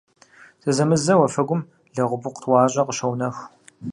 [0.63, 1.61] Зэзэмызэ уафэгум
[1.95, 3.43] лэгъупыкъу тӏуащӏэ къыщоунэху.